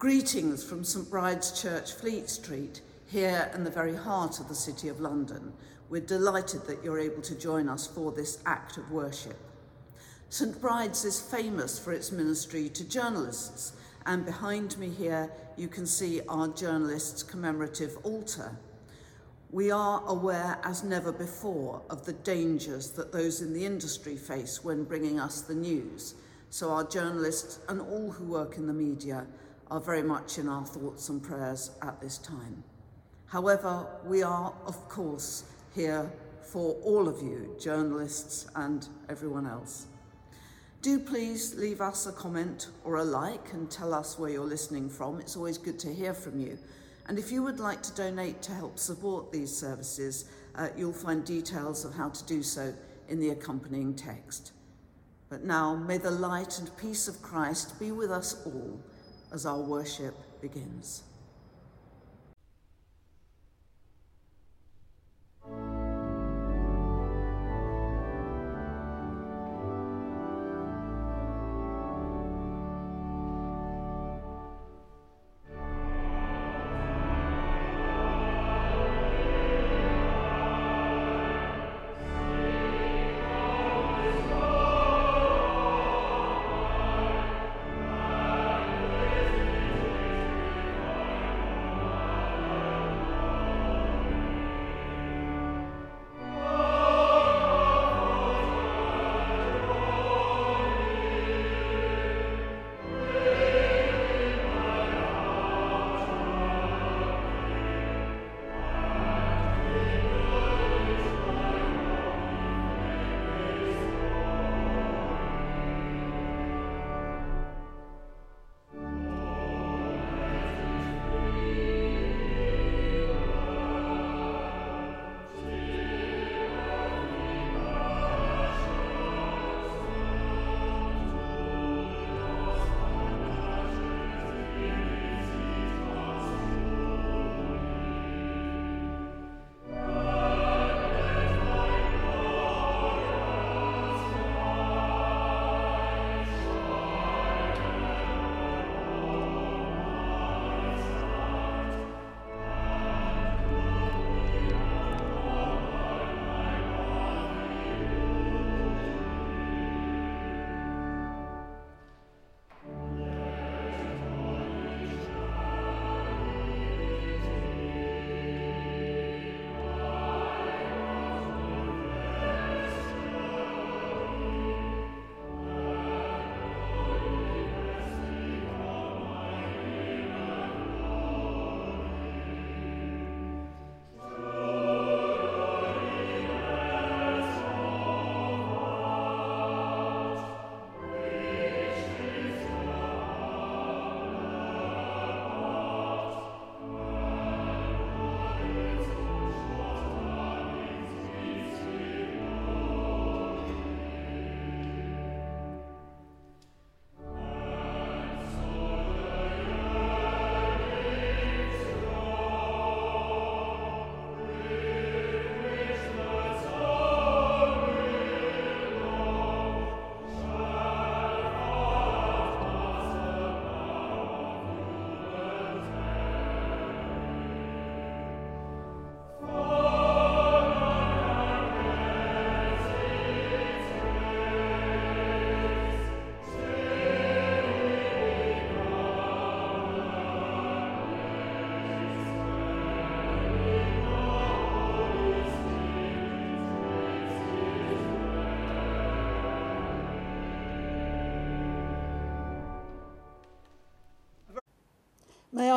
[0.00, 4.88] Greetings from St Bride's Church, Fleet Street, here in the very heart of the City
[4.88, 5.52] of London.
[5.90, 9.36] We're delighted that you're able to join us for this act of worship.
[10.30, 13.74] St Bride's is famous for its ministry to journalists,
[14.06, 18.56] and behind me here you can see our journalists' commemorative altar.
[19.50, 24.64] We are aware as never before of the dangers that those in the industry face
[24.64, 26.14] when bringing us the news.
[26.48, 29.26] So our journalists and all who work in the media
[29.70, 32.62] are very much in our thoughts and prayers at this time.
[33.26, 35.44] However, we are, of course,
[35.74, 36.10] here
[36.42, 39.86] for all of you, journalists and everyone else.
[40.82, 44.88] Do please leave us a comment or a like and tell us where you're listening
[44.88, 45.20] from.
[45.20, 46.58] It's always good to hear from you.
[47.06, 50.24] And if you would like to donate to help support these services,
[50.56, 52.74] uh, you'll find details of how to do so
[53.08, 54.52] in the accompanying text.
[55.28, 58.80] But now, may the light and peace of Christ be with us all
[59.32, 61.02] as our worship begins.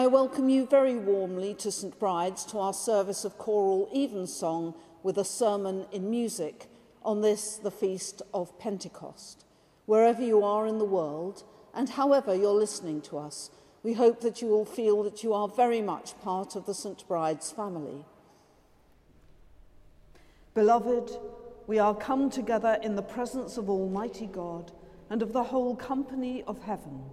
[0.04, 5.18] I welcome you very warmly to St Bride's to our service of choral evensong with
[5.18, 6.68] a sermon in music
[7.04, 9.46] on this, the feast of Pentecost.
[9.86, 13.50] Wherever you are in the world and however you're listening to us,
[13.82, 17.08] we hope that you will feel that you are very much part of the St
[17.08, 18.04] Bride's family.
[20.54, 21.12] Beloved,
[21.66, 24.74] we are come together in the presence of Almighty God
[25.10, 27.04] and of the whole company of heaven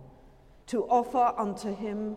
[0.66, 2.16] to offer unto him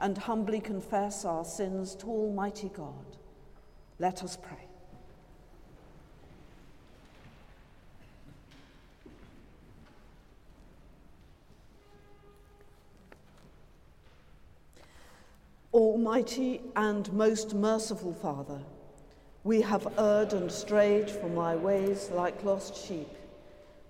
[0.00, 3.16] and humbly confess our sins to Almighty God.
[3.98, 4.56] Let us pray.
[15.72, 18.60] Almighty and most merciful Father,
[19.44, 23.08] we have erred and strayed from thy ways like lost sheep.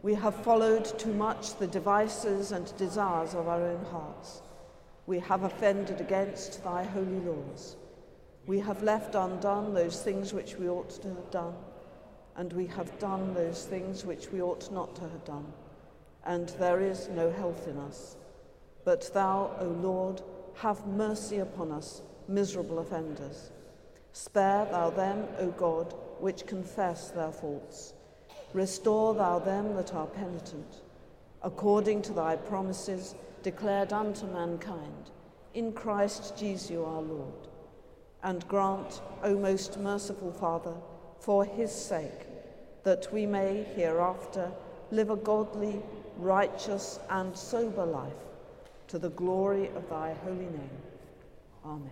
[0.03, 4.43] We have followed too much the devices and desires of our own hearts.
[5.11, 7.75] We have offended against thy holy laws.
[8.47, 11.55] We have left undone those things which we ought to have done,
[12.37, 15.53] and we have done those things which we ought not to have done.
[16.25, 18.19] And there is no health in us.
[18.85, 20.23] But thou, O Lord,
[20.55, 23.51] have mercy upon us, miserable offenders.
[24.13, 27.95] Spare thou them, O God, which confess their faults.
[28.53, 30.83] Restore thou them that are penitent,
[31.43, 35.11] according to thy promises declared unto mankind,
[35.55, 37.49] in Christ Jesus our Lord.
[38.23, 40.75] And grant, O most merciful Father,
[41.19, 42.27] for his sake,
[42.85, 44.51] that we may hereafter
[44.91, 45.81] live a godly,
[46.19, 48.13] righteous, and sober life
[48.89, 50.71] to the glory of thy holy name.
[51.65, 51.91] Amen.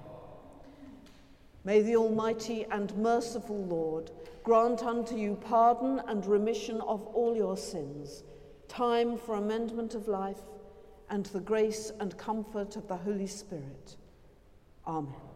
[1.65, 4.11] May the Almighty and merciful Lord
[4.43, 8.23] grant unto you pardon and remission of all your sins,
[8.67, 10.41] time for amendment of life,
[11.11, 13.97] and the grace and comfort of the Holy Spirit.
[14.87, 15.28] Amen.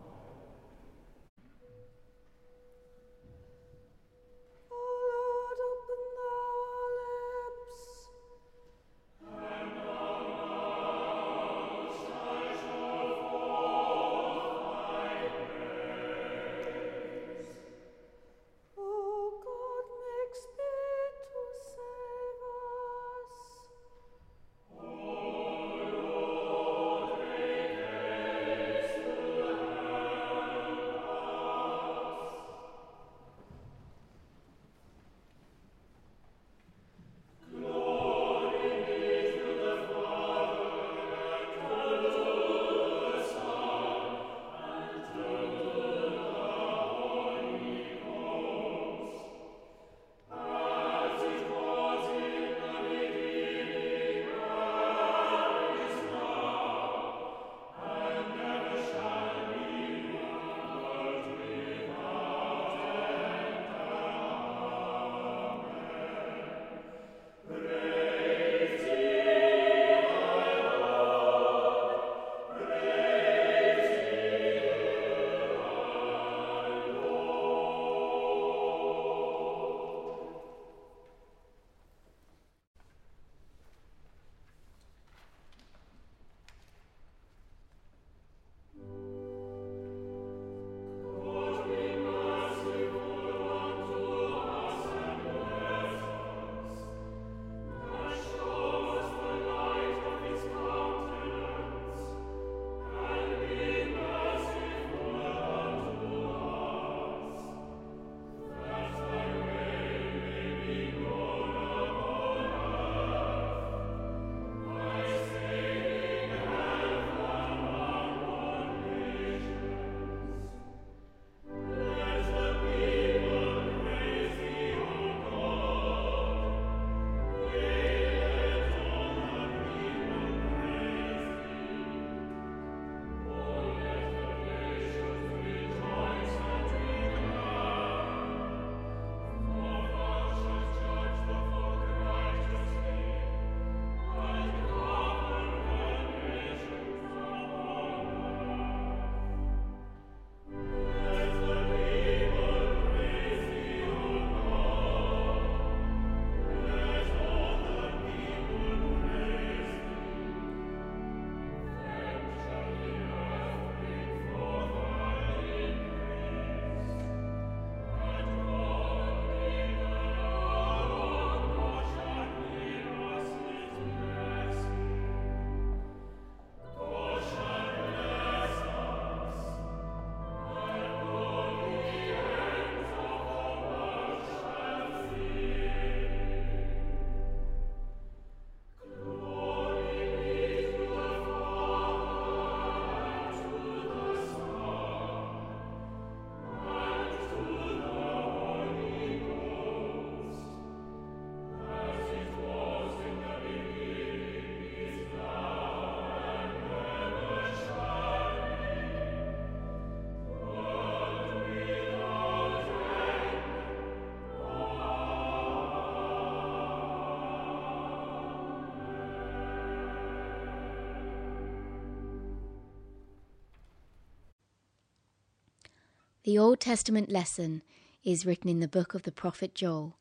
[226.24, 227.62] The Old Testament lesson
[228.04, 229.98] is written in the book of the prophet Joel,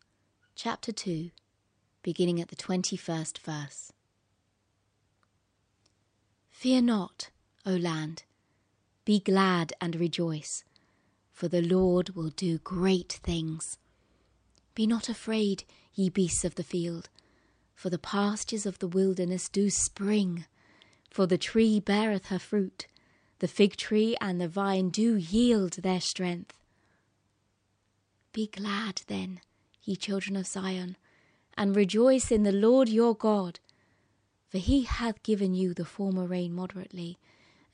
[0.54, 1.32] chapter 2,
[2.04, 3.92] beginning at the 21st verse.
[6.52, 7.32] Fear not,
[7.66, 8.22] O land,
[9.04, 10.64] be glad and rejoice,
[11.32, 13.80] for the Lord will do great things.
[14.76, 15.64] Be not afraid,
[15.96, 17.10] ye beasts of the field,
[17.74, 20.46] for the pastures of the wilderness do spring,
[21.10, 22.86] for the tree beareth her fruit
[23.42, 26.60] the fig tree and the vine do yield their strength.
[28.32, 29.42] Be glad then,
[29.84, 30.96] ye children of Zion,
[31.58, 33.60] and rejoice in the Lord your God,
[34.48, 37.18] for he hath given you the former rain moderately,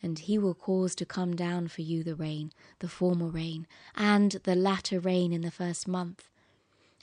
[0.01, 4.37] and he will cause to come down for you the rain, the former rain, and
[4.45, 6.29] the latter rain in the first month.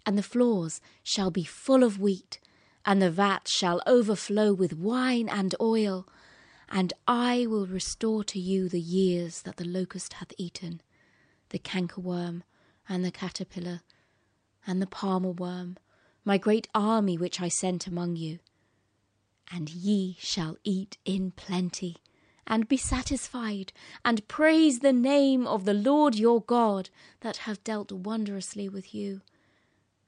[0.07, 2.41] And the floors shall be full of wheat,
[2.87, 6.09] and the vats shall overflow with wine and oil
[6.77, 10.83] and I will restore to you the years that the locust hath eaten,
[11.51, 12.43] the cankerworm,
[12.89, 13.83] and the caterpillar,
[14.67, 15.77] and the palmer worm,
[16.25, 18.41] my great army which I sent among you.
[19.53, 21.99] And ye shall eat in plenty,
[22.45, 23.73] and be satisfied,
[24.05, 26.91] and praise the name of the Lord your God,
[27.21, 29.21] that hath dealt wondrously with you,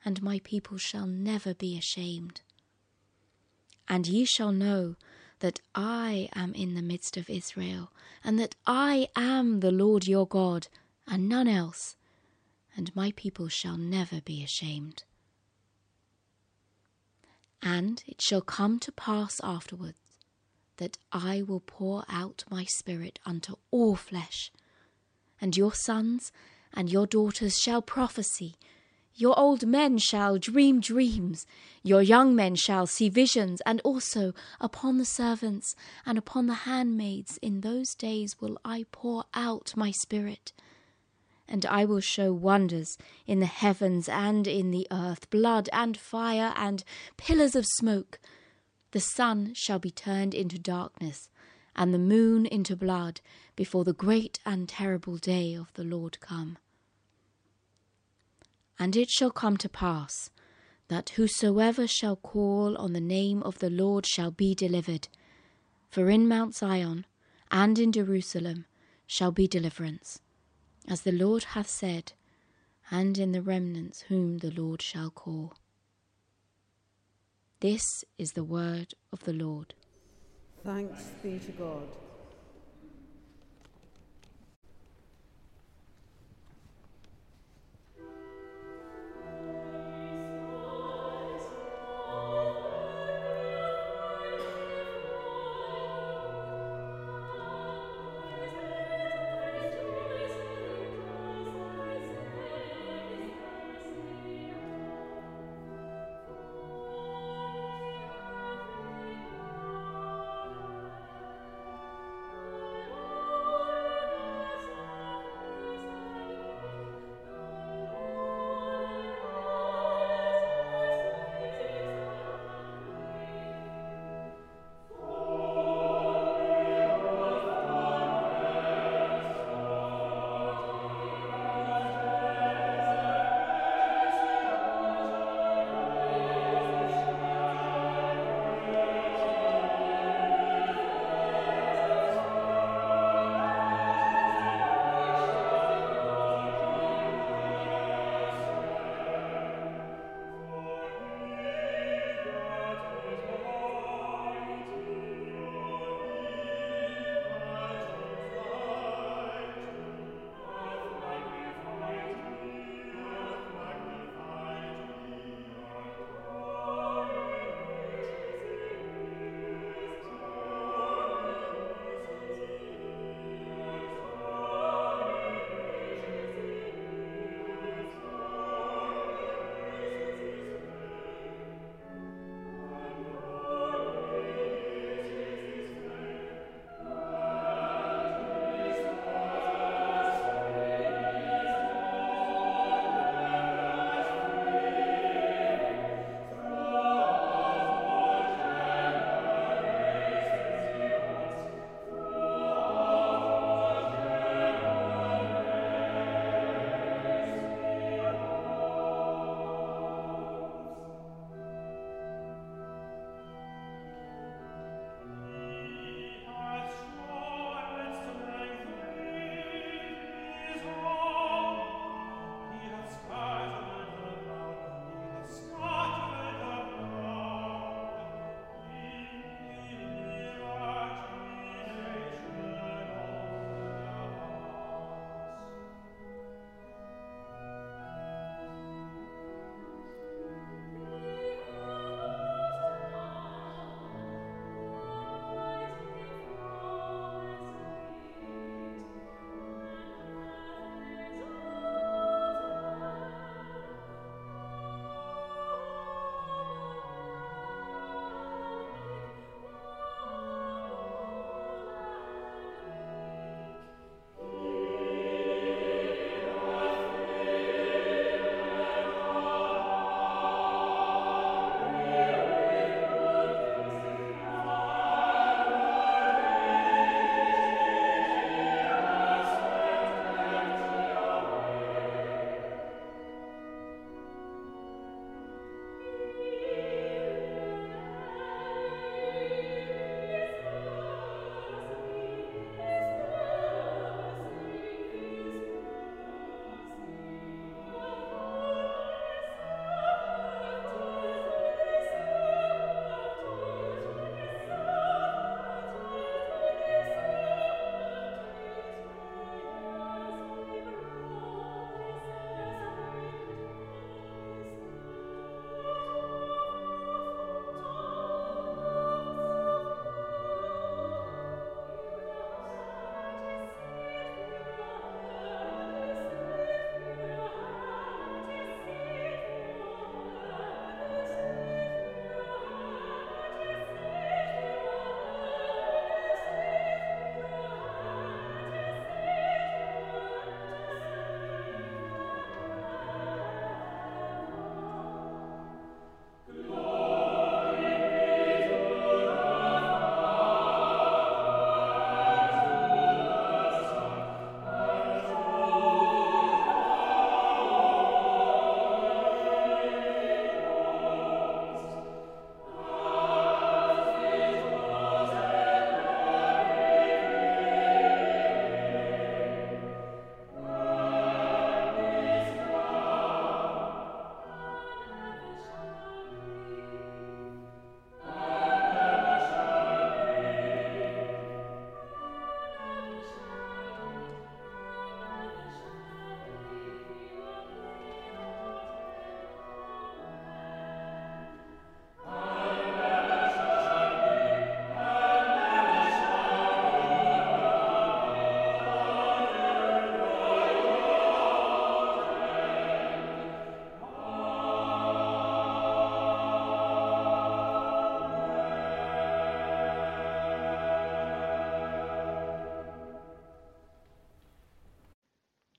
[0.04, 2.40] and my people shall never be ashamed.
[3.87, 4.96] And ye shall know
[5.40, 7.93] that I am in the midst of Israel,
[8.25, 10.69] and that I am the Lord your God,
[11.07, 11.97] and none else,
[12.76, 15.05] and my people shall never be ashamed.
[17.62, 19.99] And it shall come to pass afterwards
[20.76, 24.52] that I will pour out my Spirit unto all flesh,
[25.40, 26.33] and your sons
[26.73, 28.57] and your daughters shall prophesy
[29.18, 31.46] your old men shall dream dreams,
[31.82, 37.38] your young men shall see visions, and also upon the servants and upon the handmaids
[37.40, 40.52] in those days will I pour out my spirit.
[41.49, 46.52] And I will show wonders in the heavens and in the earth, blood and fire
[46.54, 46.85] and
[47.16, 48.18] pillars of smoke.
[48.90, 51.30] The sun shall be turned into darkness,
[51.75, 53.23] and the moon into blood,
[53.54, 56.58] before the great and terrible day of the Lord come.
[58.78, 60.30] And it shall come to pass
[60.88, 65.09] that whosoever shall call on the name of the Lord shall be delivered.
[65.88, 67.06] For in Mount Zion
[67.50, 68.66] and in Jerusalem
[69.06, 70.21] shall be deliverance,
[70.88, 72.12] as the Lord hath said,
[72.90, 75.54] and in the remnants whom the Lord shall call.
[77.61, 79.75] This is the word of the Lord.
[80.62, 81.88] Thanks be to God.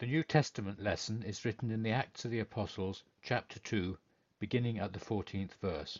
[0.08, 3.98] New Testament lesson is written in the Acts of the Apostles, chapter 2,
[4.40, 6.00] beginning at the 14th verse.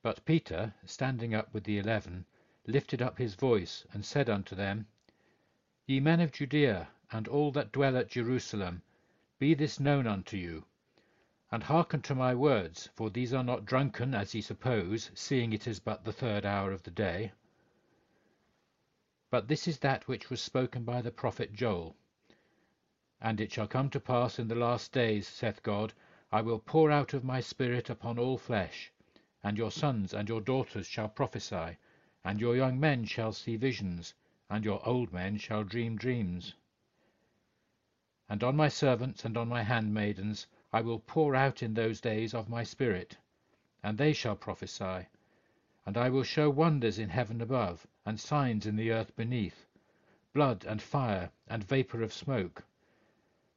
[0.00, 2.24] But Peter, standing up with the eleven,
[2.68, 4.86] lifted up his voice, and said unto them,
[5.84, 8.82] Ye men of Judea, and all that dwell at Jerusalem,
[9.40, 10.64] be this known unto you,
[11.50, 15.66] and hearken to my words, for these are not drunken, as ye suppose, seeing it
[15.66, 17.32] is but the third hour of the day.
[19.32, 21.96] But this is that which was spoken by the prophet Joel.
[23.18, 25.94] And it shall come to pass in the last days, saith God,
[26.30, 28.92] I will pour out of my Spirit upon all flesh,
[29.42, 31.78] and your sons and your daughters shall prophesy,
[32.22, 34.12] and your young men shall see visions,
[34.50, 36.52] and your old men shall dream dreams.
[38.28, 42.34] And on my servants and on my handmaidens I will pour out in those days
[42.34, 43.16] of my Spirit,
[43.82, 45.06] and they shall prophesy.
[45.84, 49.66] And I will show wonders in heaven above, and signs in the earth beneath,
[50.32, 52.64] blood and fire and vapour of smoke.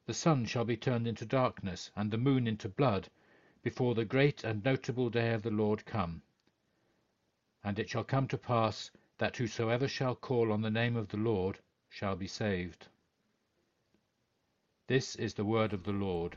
[0.06, 3.08] The sun shall be turned into darkness, and the moon into blood,
[3.62, 6.22] before the great and notable day of the Lord come.
[7.64, 11.16] And it shall come to pass that whosoever shall call on the name of the
[11.16, 11.58] Lord
[11.88, 12.88] shall be saved.
[14.86, 16.36] This is the word of the Lord.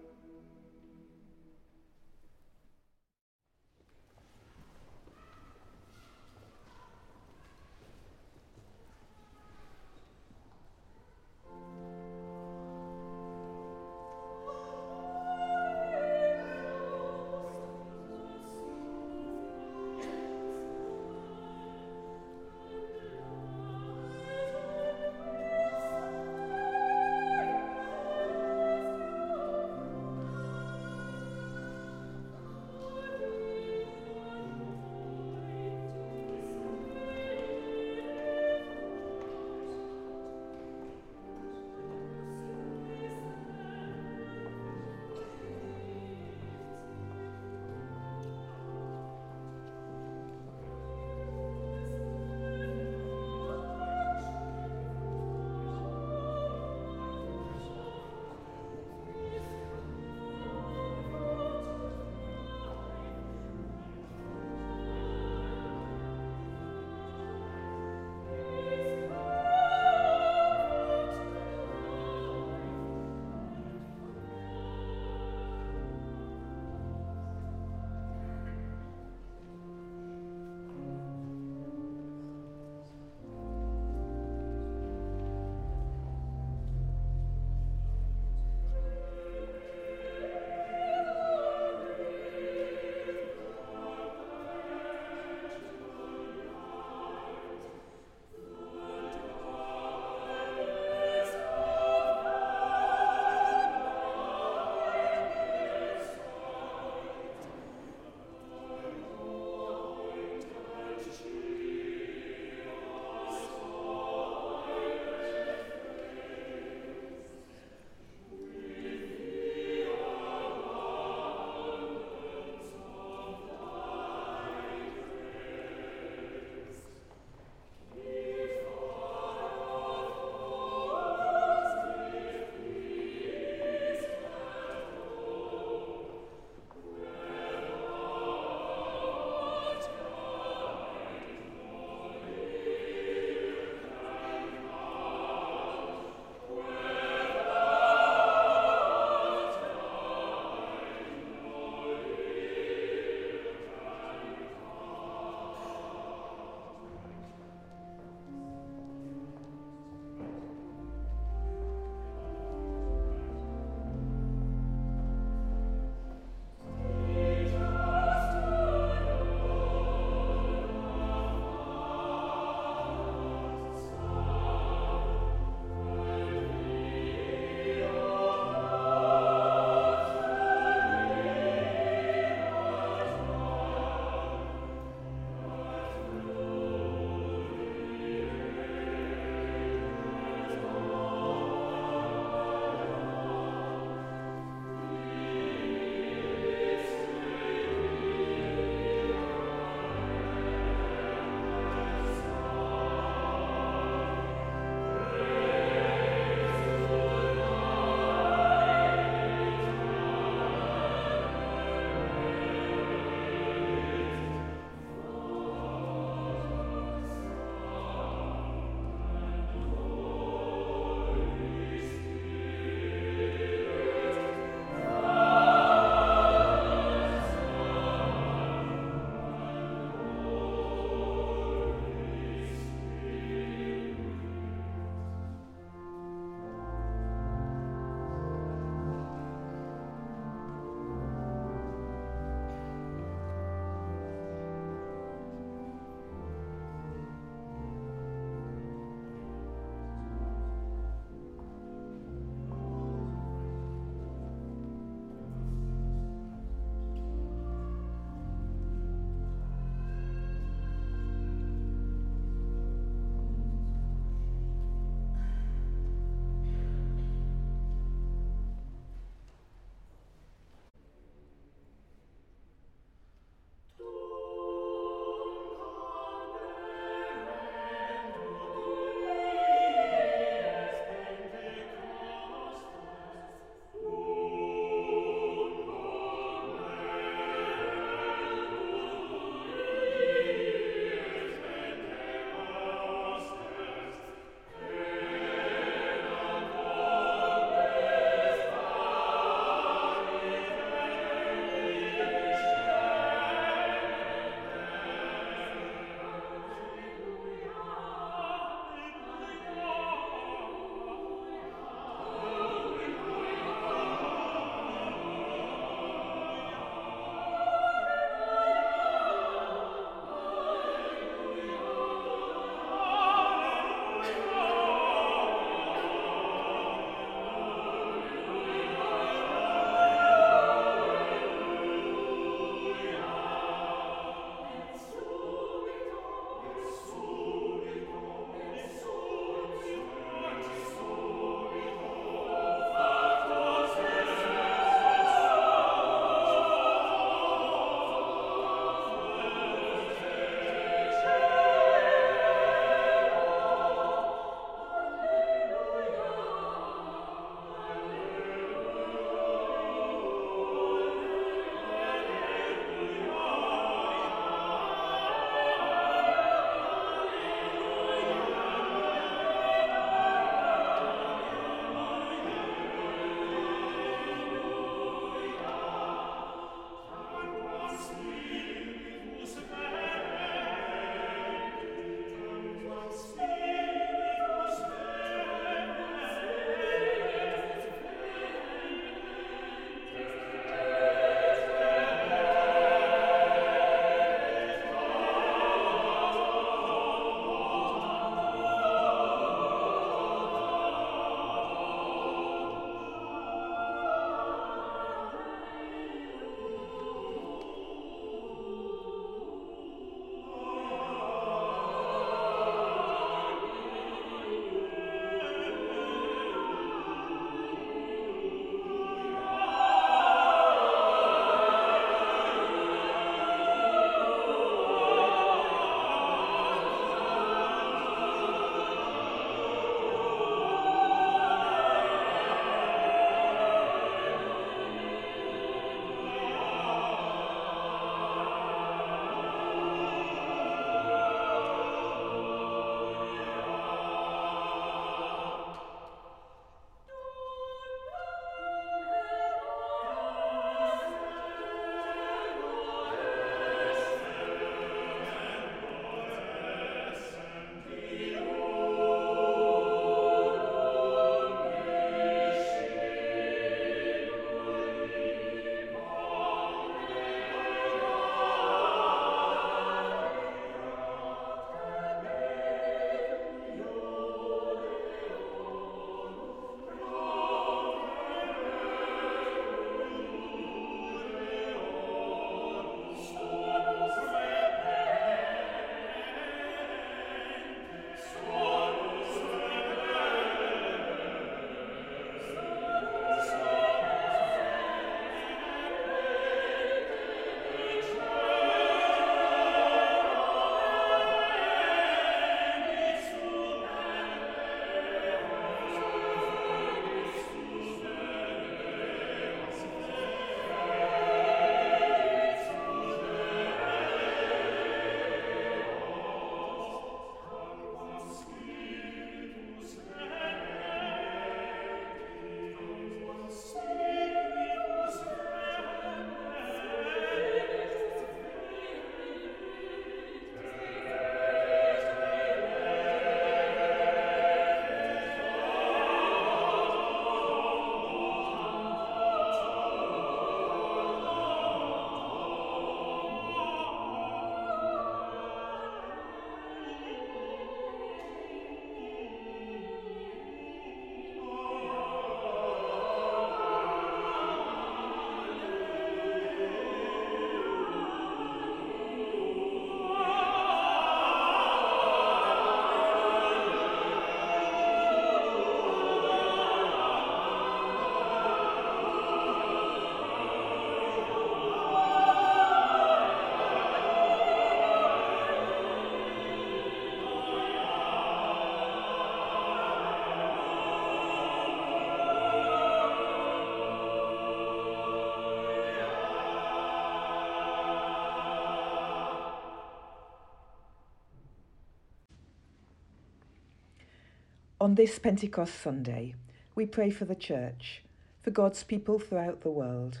[594.58, 596.14] On this Pentecost Sunday,
[596.54, 597.82] we pray for the Church,
[598.22, 600.00] for God's people throughout the world.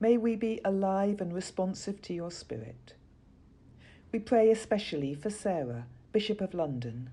[0.00, 2.94] May we be alive and responsive to your Spirit.
[4.10, 7.10] We pray especially for Sarah, Bishop of London,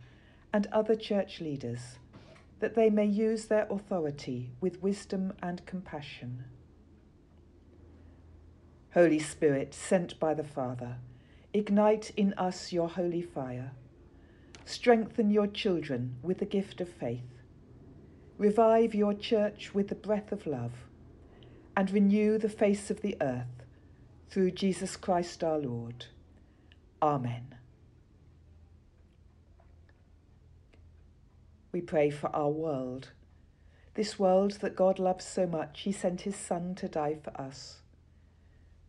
[0.53, 1.97] and other church leaders,
[2.61, 6.45] that they may use their authority with wisdom and compassion.
[8.93, 10.95] Holy Spirit, sent by the Father,
[11.51, 13.71] ignite in us your holy fire
[14.65, 17.41] Strengthen your children with the gift of faith.
[18.37, 20.71] Revive your church with the breath of love,
[21.75, 23.63] and renew the face of the earth
[24.29, 26.05] through Jesus Christ our Lord.
[27.01, 27.55] Amen.
[31.71, 33.11] We pray for our world,
[33.95, 37.81] this world that God loves so much, He sent His Son to die for us.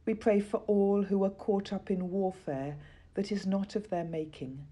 [0.06, 2.76] We pray for all who are caught up in warfare
[3.14, 4.66] that is not of their making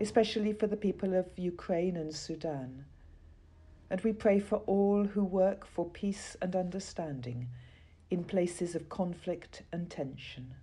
[0.00, 2.84] especially for the people of Ukraine and Sudan.
[3.90, 7.48] And we pray for all who work for peace and understanding
[8.10, 10.54] in places of conflict and tension.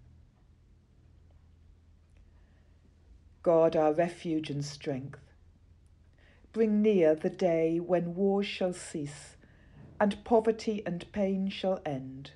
[3.41, 5.19] God, our refuge and strength,
[6.51, 9.37] bring near the day when war shall cease
[9.99, 12.31] and poverty and pain shall end,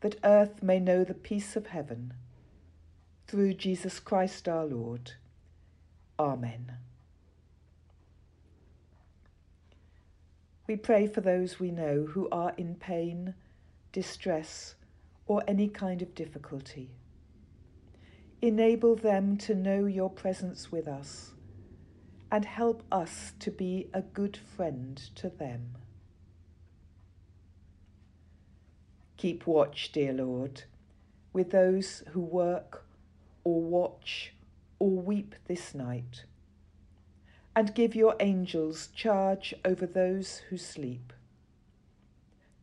[0.00, 2.14] that earth may know the peace of heaven.
[3.26, 5.12] Through Jesus Christ our Lord.
[6.18, 6.72] Amen.
[10.66, 13.34] We pray for those we know who are in pain,
[13.90, 14.74] distress,
[15.26, 16.90] or any kind of difficulty.
[18.40, 21.32] Enable them to know your presence with us
[22.30, 25.76] and help us to be a good friend to them.
[29.16, 30.62] Keep watch, dear Lord,
[31.32, 32.84] with those who work
[33.44, 34.32] or watch
[34.82, 36.24] or weep this night.
[37.54, 41.12] And give your angels charge over those who sleep.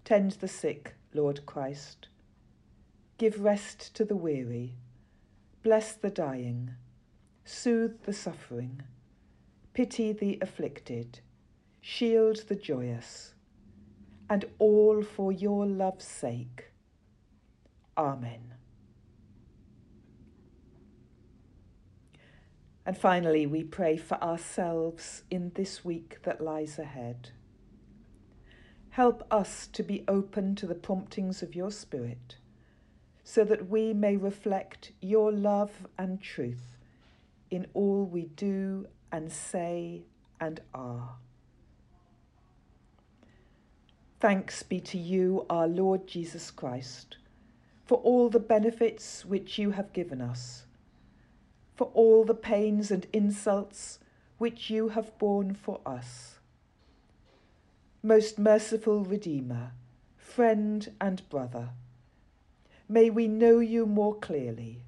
[0.04, 2.10] Tend the sick, Lord Christ.
[3.18, 4.74] Give rest to the weary.
[5.64, 6.72] Bless the dying.
[7.46, 8.82] Soothe the suffering.
[9.74, 11.22] Pity the afflicted.
[11.80, 13.34] Shield the joyous.
[14.30, 16.66] And all for your love's sake.
[17.98, 18.49] Amen.
[22.90, 27.30] And finally, we pray for ourselves in this week that lies ahead.
[28.90, 32.38] Help us to be open to the promptings of your Spirit,
[33.24, 36.78] so that we may reflect your love and truth
[37.52, 40.02] in all we do and say
[40.42, 41.12] and are.
[44.20, 47.18] Thanks be to you, our Lord Jesus Christ,
[47.86, 50.66] for all the benefits which you have given us
[51.80, 54.00] for all the pains and insults
[54.38, 56.38] which you have borne for us.
[58.04, 59.72] Most merciful Redeemer,
[60.18, 61.70] friend and brother,
[62.90, 64.82] may we know you more clearly,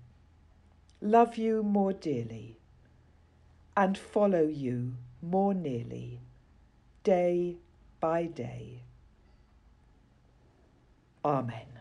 [0.99, 2.57] love you more dearly,
[3.77, 6.19] and follow you more nearly,
[7.05, 7.55] day
[8.01, 8.81] by day.
[11.23, 11.80] Amen.